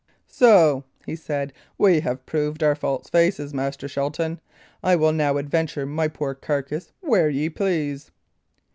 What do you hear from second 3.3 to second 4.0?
Master